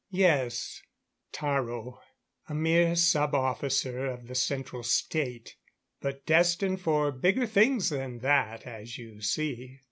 "Yes. 0.09 0.81
Taro. 1.31 2.01
A 2.49 2.55
mere 2.55 2.95
sub 2.95 3.35
officer 3.35 4.07
of 4.07 4.25
the 4.27 4.33
Central 4.33 4.81
State. 4.81 5.57
But 5.99 6.25
destined 6.25 6.81
for 6.81 7.11
bigger 7.11 7.45
things 7.45 7.91
than 7.91 8.17
that, 8.21 8.65
as 8.65 8.97
you 8.97 9.21
see. 9.21 9.79